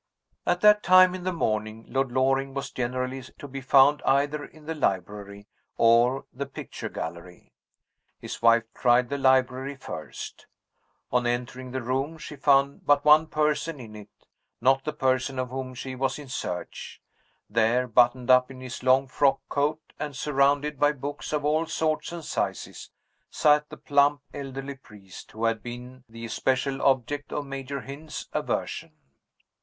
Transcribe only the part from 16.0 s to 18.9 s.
in search. There, buttoned up in his